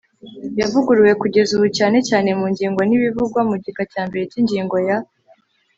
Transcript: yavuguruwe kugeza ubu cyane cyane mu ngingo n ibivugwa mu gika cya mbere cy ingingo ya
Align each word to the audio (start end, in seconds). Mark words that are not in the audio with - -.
yavuguruwe 0.59 1.11
kugeza 1.21 1.51
ubu 1.57 1.67
cyane 1.77 1.97
cyane 2.09 2.29
mu 2.39 2.45
ngingo 2.53 2.81
n 2.85 2.91
ibivugwa 2.97 3.39
mu 3.49 3.55
gika 3.63 3.83
cya 3.91 4.01
mbere 4.07 4.23
cy 4.31 4.37
ingingo 4.41 4.75
ya 4.87 4.97